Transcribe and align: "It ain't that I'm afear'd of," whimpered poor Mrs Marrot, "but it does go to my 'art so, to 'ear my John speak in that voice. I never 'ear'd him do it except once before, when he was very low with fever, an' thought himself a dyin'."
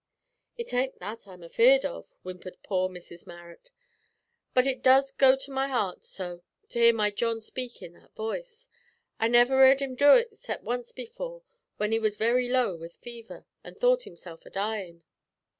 "It 0.57 0.73
ain't 0.73 0.97
that 0.97 1.27
I'm 1.27 1.43
afear'd 1.43 1.85
of," 1.85 2.11
whimpered 2.23 2.57
poor 2.63 2.89
Mrs 2.89 3.27
Marrot, 3.27 3.69
"but 4.51 4.65
it 4.65 4.81
does 4.81 5.11
go 5.11 5.35
to 5.35 5.51
my 5.51 5.69
'art 5.69 6.05
so, 6.05 6.41
to 6.69 6.79
'ear 6.79 6.91
my 6.91 7.11
John 7.11 7.39
speak 7.39 7.83
in 7.83 7.93
that 7.93 8.15
voice. 8.15 8.67
I 9.19 9.27
never 9.27 9.63
'ear'd 9.63 9.79
him 9.79 9.93
do 9.93 10.13
it 10.15 10.29
except 10.31 10.63
once 10.63 10.91
before, 10.91 11.43
when 11.77 11.91
he 11.91 11.99
was 11.99 12.15
very 12.17 12.49
low 12.49 12.75
with 12.75 12.95
fever, 12.95 13.45
an' 13.63 13.75
thought 13.75 14.01
himself 14.01 14.43
a 14.47 14.49
dyin'." 14.49 15.03